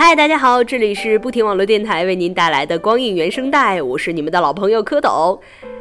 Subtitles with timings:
[0.00, 5.36] 嗨，大家好，这里是不停网络电台为您带来的光影原声带，我是你们的老朋友蝌蚪。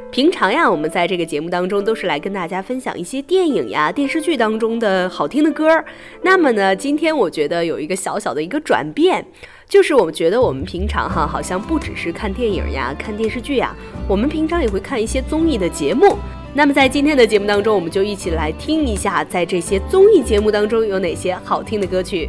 [0.09, 5.69] 平常呀，我们在这个节目当中都是来跟大家分享一些电影呀、电视剧当中的好听的歌。
[6.23, 9.23] 那么呢，今天我觉得有一个小小的一个转变，
[9.69, 13.75] 就是我们觉得我们平常哈，好像不只是看电影呀、看电视剧呀，
[14.09, 16.17] 我们平常也会看一些综艺的节目。
[16.55, 22.27] 那么在今天的节目当中，我们就一起来听一下，在这些综艺节目当中有哪些好听的歌曲。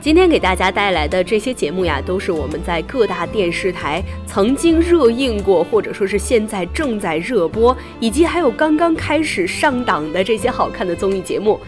[0.00, 11.60] 今天给大家带来的这些节目呀，都是我们在各大电视台曾经热映过，或者说是现在正在热播，以及还有刚刚开始上档的这些好看的综艺节目。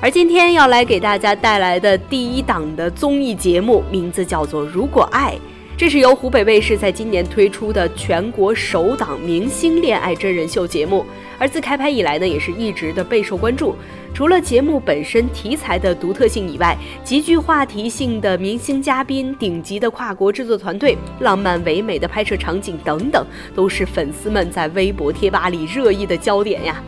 [0.00, 5.34] 而今天要来给大家带来的第一档的综艺节目，名字叫做《如果爱》。
[5.80, 11.06] 这是由湖北卫视在今年推出的全国首档明星恋爱真人秀节目，
[11.38, 13.74] 而自开拍以来呢，也是一直的备受关注。
[14.12, 26.82] 除了节目本身题材的独特性以外，极具话题性的明星嘉宾、顶级的跨国制作团队、浪漫唯美的拍摄场景等等，都是粉丝们在微博贴吧里热议的焦点呀。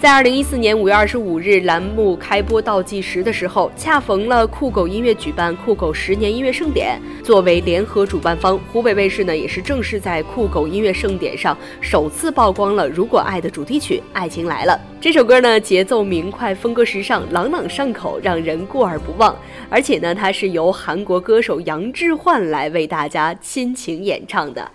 [0.00, 7.02] 在二零一四年五月二十五日栏目开播倒计时的时候，恰逢了酷狗音乐举办酷狗十年音乐盛典。
[7.24, 14.72] 作为联合主办方，湖北卫视呢也是正式在酷狗音乐盛典上首次曝光了《如果爱》的主题曲《爱情来了》。
[15.00, 19.36] 这首歌呢节奏明快，风格时尚，朗朗上口，让人过耳不忘。
[19.68, 24.70] 而且呢，它是由韩国歌手杨致焕来为大家亲情演唱的。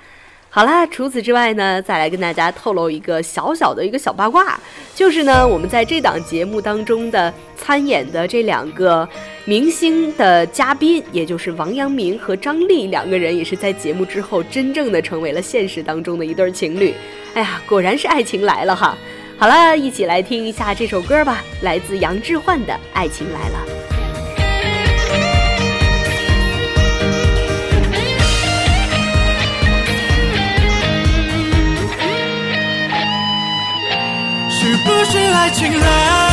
[0.56, 4.56] 好啦，除此之外呢，再来跟大家透露一个小小的一个小八卦，
[4.94, 9.10] 就是呢，我们在这档节目当中的参演的这两个
[9.46, 16.94] 明星的嘉宾，也就是王阳明和张丽两个人，也是在节目之后真正的成为了现实当中的一对情侣。
[17.34, 18.96] 哎呀，果然是爱情来了哈！
[19.40, 23.58] 好了，一起来听一下这首歌吧，来自杨致焕的《爱情来了》。
[34.84, 36.33] 不是爱情来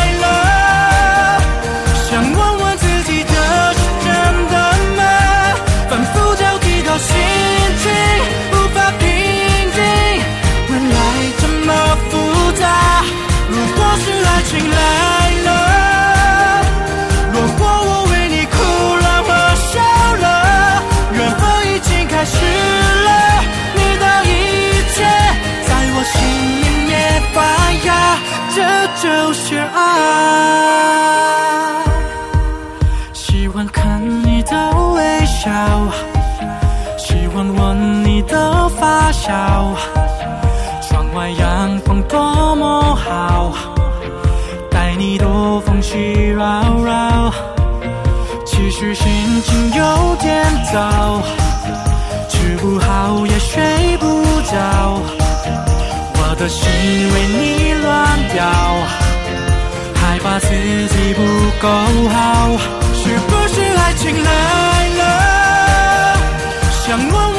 [46.10, 47.32] 兜风细绕绕。
[48.46, 51.22] 其实心情有点糟，
[52.28, 54.06] 吃不好也睡不
[54.42, 55.00] 着。
[56.14, 56.68] 我的心
[57.12, 58.44] 为你乱掉，
[59.94, 61.22] 害怕自己不
[61.60, 61.68] 够
[62.08, 62.58] 好，
[62.94, 64.30] 是不是爱情来
[64.98, 65.02] 了？
[66.86, 67.29] 想我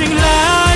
[0.00, 0.69] 醒来。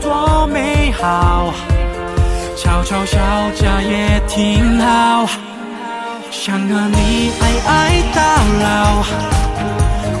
[0.00, 1.52] 多美好，
[2.56, 3.18] 悄悄小
[3.54, 5.26] 家也挺好，
[6.30, 8.20] 想和你爱爱到
[8.62, 9.02] 老，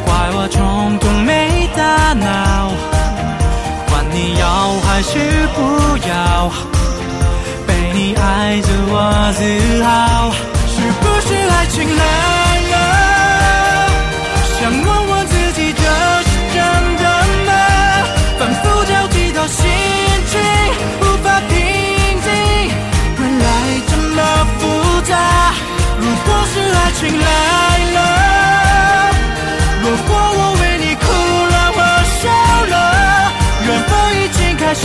[0.04, 2.72] 怪我冲动没大脑，
[3.88, 4.44] 管你要
[4.84, 5.18] 还是
[5.54, 5.58] 不
[6.08, 6.50] 要。
[7.66, 9.40] 被你爱着我自
[9.84, 10.30] 豪，
[10.68, 12.02] 是不是爱情来
[26.94, 27.26] 情来
[27.92, 27.98] 了，
[29.82, 31.02] 如果我为你哭
[31.52, 31.80] 了我
[32.20, 32.22] 笑
[32.72, 32.74] 了，
[33.66, 33.90] 缘分
[34.22, 34.84] 已经开始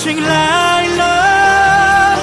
[0.00, 2.16] 爱情来了。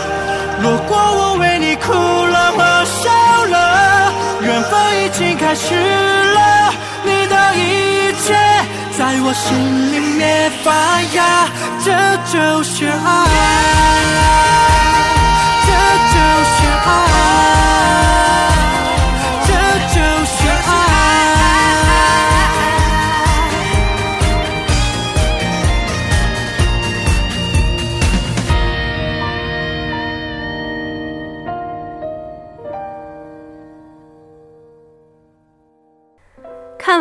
[0.64, 3.06] 如果我为你哭了我笑
[3.46, 4.74] 了，缘分
[5.06, 6.74] 已经开始了。
[7.04, 8.34] 你的一切
[8.98, 10.74] 在我心里面发
[11.14, 11.48] 芽，
[11.86, 11.92] 这
[12.34, 12.96] 就是爱。
[15.68, 15.70] 这
[16.14, 16.18] 就
[16.50, 16.58] 是
[16.88, 16.90] 爱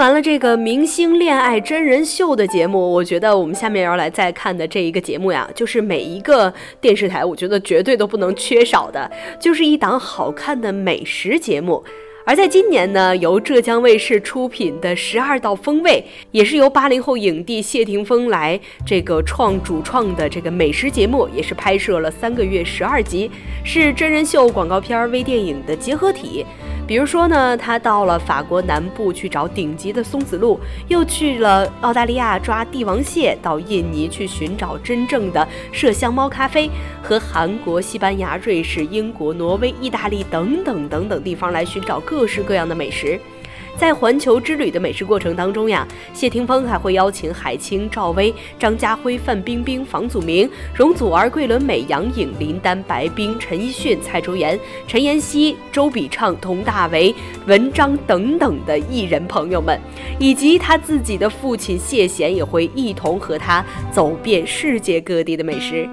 [0.06, 9.10] 完了这个明星恋爱真人秀的节目，我觉得我们下面要来再看的这一个节目呀，就是每一个电视台，我觉得绝对都不能缺少的，
[9.40, 11.82] 就是一档好看的美食节目。
[12.24, 23.28] 而在今年呢，由浙江卫视出品的《十二道风味》，也是由八零后影帝谢霆锋来这个创主创的这个美食节目，也是拍摄了三个月十二集，
[23.64, 26.46] 是真人秀、广告片、微电影的结合体。
[26.86, 36.70] 比如说呢，他到了法国南部去找顶级的松子鹿，又去了澳大利亚抓帝王蟹，到印尼去寻找真正的麝香猫咖啡，
[37.02, 43.18] 和韩国、西班牙、瑞士、英国、挪威、意大利等等等等地方来寻找各式各样的美食。
[43.78, 54.58] 在环球之旅的美食过程当中呀，谢霆锋还会邀请海清、赵薇、张家辉、范冰冰、房祖名、容祖儿、桂纶镁、杨颖、林丹、白冰、陈奕迅、蔡卓妍、
[54.88, 57.14] 陈妍希、周笔畅、佟大为、
[57.46, 59.78] 文章等等的艺人朋友们，
[60.18, 65.86] 以及他自己的父亲谢贤也会一同和他走遍世界各地的美食。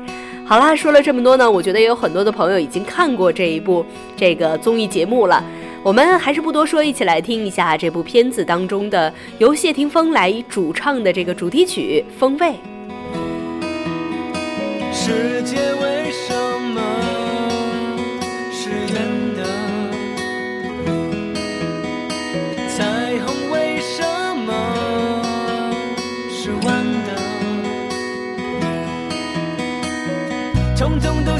[0.45, 5.43] 好啦，说了这么多呢，我觉得也有很多的朋友已经看过这一部这个综艺节目了。
[5.83, 12.47] 我们还是不多说，一起来听一下这部片子当中的由谢霆锋来主唱的这个主题曲《风味》。
[14.93, 16.33] 世界为什
[16.73, 16.81] 么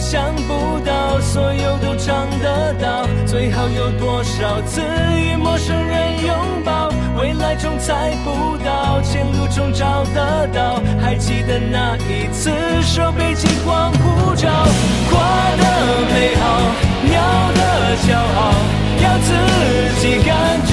[0.03, 3.07] 想不到，所有都尝得到。
[3.25, 4.81] 最好有多少次
[5.15, 6.35] 与陌生人拥
[6.65, 6.89] 抱？
[7.17, 10.81] 未来中猜不到，前路中找得到。
[11.01, 12.51] 还记得那一次
[12.81, 14.49] 手背金光护照，
[15.09, 15.15] 花
[15.61, 15.63] 的
[16.13, 16.43] 美好，
[17.09, 17.21] 鸟
[17.55, 17.61] 的
[18.03, 18.53] 骄傲，
[19.01, 19.31] 要自
[20.01, 20.35] 己感
[20.67, 20.72] 觉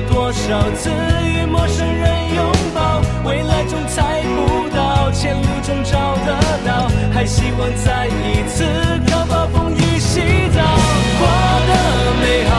[0.00, 0.90] 多少次
[1.24, 8.64] 与陌生人拥抱，未来中猜不到，前路中找得到，还希望再一次
[9.10, 10.20] 靠暴风雨洗
[10.54, 10.60] 澡。
[11.18, 11.26] 过
[11.66, 11.72] 得
[12.20, 12.52] 美好，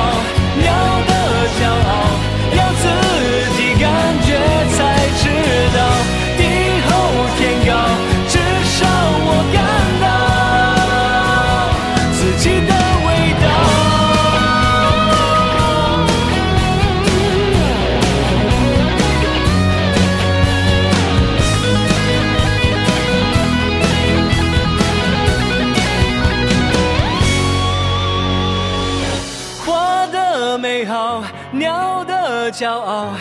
[32.58, 33.14] 骄傲，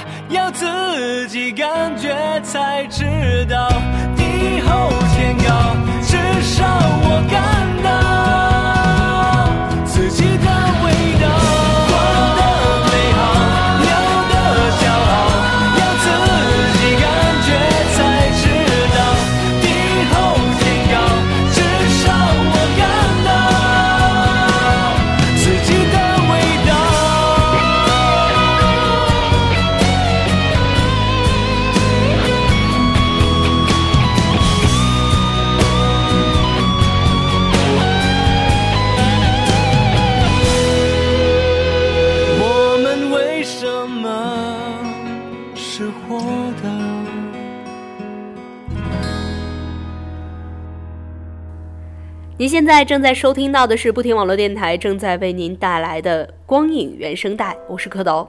[52.38, 58.28] 您现在正在收听到的是不停网络电台正在为您带来的光影原声带，我是蝌蚪。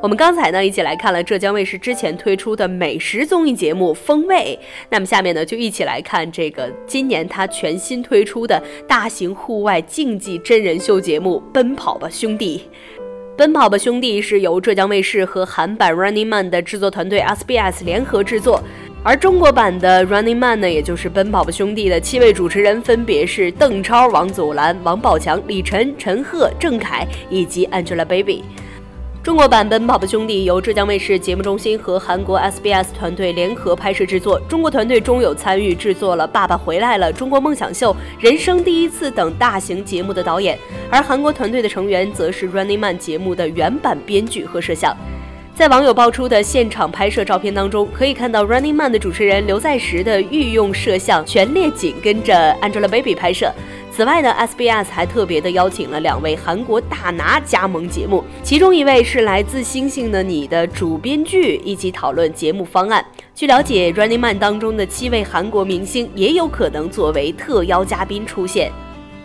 [0.00, 12.58] 我们刚才呢一起来看了浙江卫视之前推出的美食综艺节目《风味》，那么下面呢就一起来看这个今年它全新推出的大型户外竞技真人秀节目《奔跑吧兄弟》。
[13.36, 18.62] 《奔跑吧兄弟》是由浙江卫视和韩版《Running Man》的制作团队 SBS 联合制作，
[19.04, 28.42] 而中国版的《Running Man》呢，也就是《奔跑吧兄弟》的七位主持人分别是邓超、王祖蓝、王宝强、李晨、陈赫、郑恺以及 Angelababy。
[29.20, 34.40] 中国版《奔跑吧兄弟》由浙江卫视节目中心和韩国 SBS 团队联合拍摄制作。
[34.48, 40.56] 中国团队中有参与制作了《爸爸回来了》《中国梦想秀》《人生第一次》等大型节目的导演，
[40.88, 44.96] 而韩国团队的成员则是《Running Man》节目的原版编剧和摄像。
[45.54, 53.52] 在网友爆出的现场拍摄照片当中，可以看到《Running Man》的主持人刘在石的御用摄像全列紧跟着 Angelababy 拍摄。
[53.92, 63.04] 此外呢，SBS 还特别的邀请了两位韩国大拿加盟节目，其中一位是来自《星星的你》的主编剧，一起讨论节目方案。
[63.34, 68.72] 据了解，《Running Man》当中的七位韩国明星也有可能作为特邀嘉宾出现。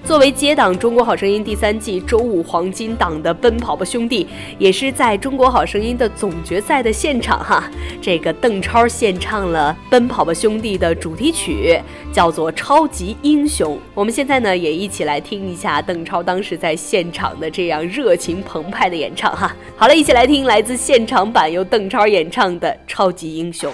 [0.08, 4.24] 作为接档《中国好声音》第三季周五黄金档的《奔跑吧兄弟》，
[4.58, 7.70] 也是在中国好声音的总决赛的现场哈，
[8.02, 11.78] 这个邓超献唱了《奔跑吧兄弟》的主题曲，
[12.14, 13.76] 叫做《超级英雄》。
[13.94, 19.54] 我们现在呢，也一起来听一下邓超当时在现场的这样热情澎湃的演唱哈。
[19.76, 23.70] 好了，一起来听来自现场版由邓超演唱的《超级英雄》。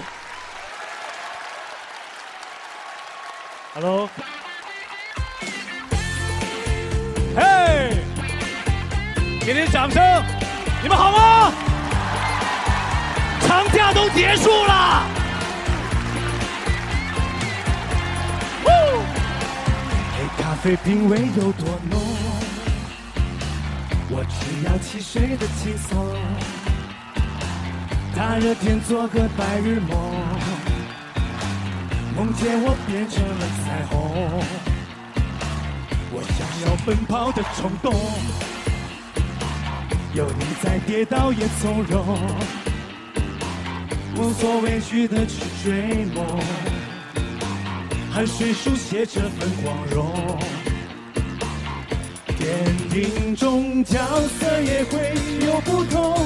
[3.74, 4.08] Hello。
[9.44, 10.02] 给点掌声！
[10.82, 11.52] 你们好吗？
[13.46, 15.02] 长假都结束了。
[20.16, 22.00] 黑咖啡品味有多浓？
[24.08, 26.16] 我只要汽水的轻松。
[28.16, 30.14] 大热天做个白日梦，
[32.16, 34.42] 梦见我变成了彩虹。
[36.10, 37.92] 我想要奔跑的冲动，
[40.14, 42.16] 有你在，跌倒也从容，
[44.16, 46.24] 无所畏惧的去追梦，
[48.12, 50.38] 汗水书写这份光荣。
[52.38, 53.98] 电影中角
[54.38, 56.16] 色也会有不同，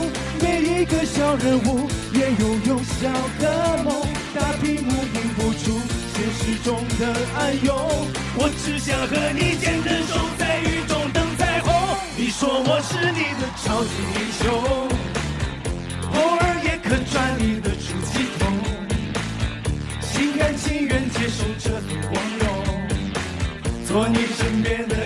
[0.42, 4.02] 每一个小人物也拥有小的梦，
[4.34, 5.80] 大屏幕映不出。
[6.12, 7.06] 现实中的
[7.38, 7.74] 暗涌，
[8.36, 10.18] 我只想和你牵着手，
[12.20, 14.50] 你说我是你的超级英雄，
[16.14, 18.42] 偶尔也可赚你的出气筒，
[20.00, 22.48] 心甘情愿接受这份光荣，
[23.86, 24.97] 做你身边的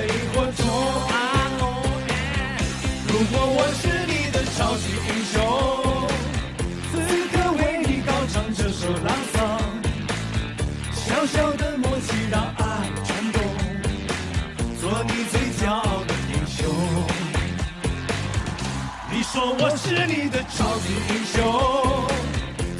[19.44, 21.34] 我是你的超级英雄，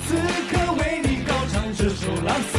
[0.07, 0.15] 此
[0.49, 2.55] 刻为你高唱这首朗诵。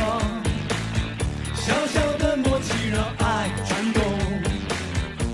[1.56, 4.04] 小小的默契让爱转动，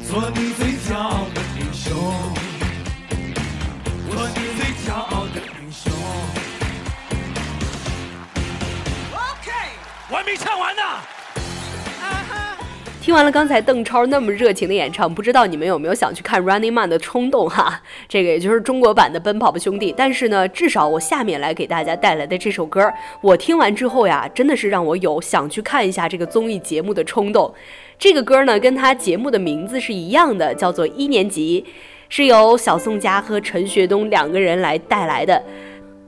[0.07, 1.97] 做你最骄傲的英雄，
[4.11, 5.91] 做你最骄傲的英雄。
[10.11, 10.81] 我还没唱完呢。
[13.09, 17.81] 听完了刚才邓超那么热情的演唱，不知道你们有没有想去看《Running Man》的冲动哈？
[18.07, 19.91] 这个也就是中国版的《奔跑吧兄弟》。
[19.97, 27.51] 但是呢，至少我下面来给大家带来的这首歌，我听完之后呀，真的是让我有想去看一下这个综艺节目的冲动。
[27.97, 31.65] 这个歌呢，跟他节目的名字是一样的，叫做《一年级》，
[32.09, 35.43] 是由小宋佳和陈学冬两个人来带来的。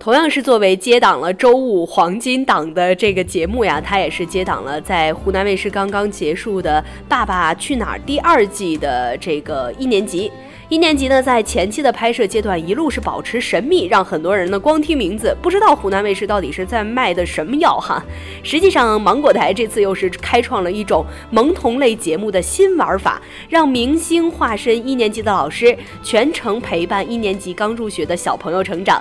[0.01, 10.31] 同样是作为接档了周五黄金档的这个节目呀，它也是接档了在湖南卫视刚刚结束的《爸爸去哪儿》第二季的这个一年级。
[10.69, 18.03] 一年级呢，在前期的拍摄阶段一路是保持神秘，让很多人呢光听名字不知道湖南卫视到底是在卖的什么药哈。
[18.41, 28.99] 实际上，芒果台这次又是开创了一种萌童类节目的新玩法，让明星化身一年级的老师，全程陪伴一年级刚入学的小朋友成长。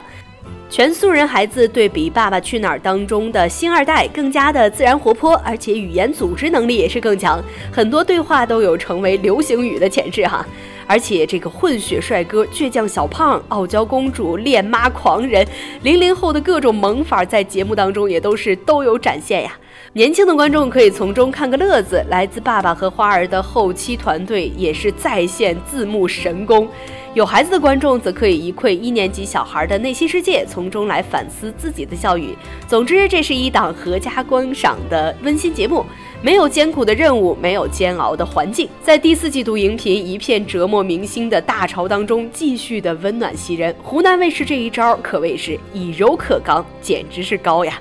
[0.71, 10.47] 全素人孩子对比《爸爸去哪儿》当中的星二代更加的自然活泼，而且语言组织能力也是更强，很多对话都有成为流行语的潜质哈。
[10.87, 15.45] 而且这个混血帅哥、倔强小胖、傲娇公主、恋妈狂人，
[15.83, 19.53] 零零后的各种萌法在节目当中也都是都有展现呀。
[19.92, 22.00] 年轻的观众可以从中看个乐子。
[22.09, 26.68] 来自爸爸和花儿的后期团队也是在线字幕神功。
[27.12, 32.37] 有孩子的观众则可以一窥一年级小孩的内心世界，从中来反思自己的教育。
[32.68, 35.85] 总之，这是一档合家观赏的温馨节目，
[36.23, 43.75] 没有艰苦的任务，没有煎熬的环境，在第四季度荧屏一片折磨明星的大潮当中，继续的温暖袭人。
[43.82, 47.76] 湖南卫视这一招可谓是以柔克刚，简直是高呀！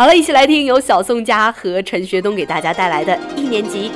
[0.00, 3.92] 好了，一起来听由小宋佳和陈学冬给大家带来的一年级。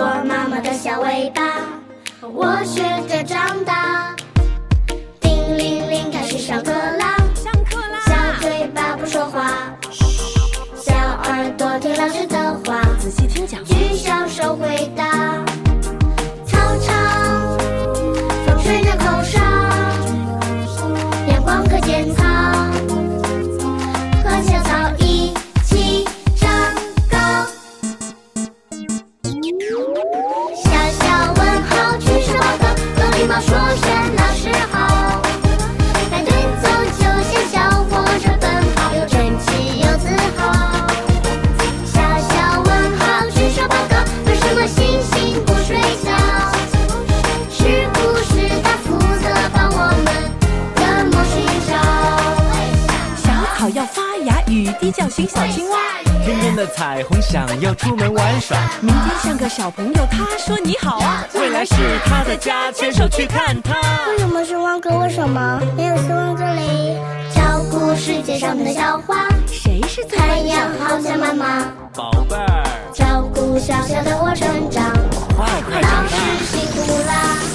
[0.00, 1.42] 做妈妈的小尾巴，
[2.22, 4.16] 我学着长大。
[5.20, 7.18] 叮铃铃，开始上课啦。
[7.34, 8.00] 上课啦！
[8.06, 9.76] 小嘴巴不说话，
[10.74, 13.62] 小耳朵听老师的话，仔细听讲。
[13.62, 15.49] 举小手回答。
[56.80, 61.22] 彩虹想要出门玩耍，明天像个小朋友，他说你好啊。
[61.34, 61.74] 未来是
[62.06, 63.74] 他的家，牵手去看他。
[64.08, 64.96] 为什么是汪哥？
[64.96, 66.96] 为什么没有希望这里？
[67.34, 72.64] 照顾世界上的小花，谁是最太阳好像妈妈，宝贝儿，
[72.94, 74.90] 照顾小小的我成长。
[75.36, 76.08] 快快老长大。
[76.08, 77.49] 师辛苦啦！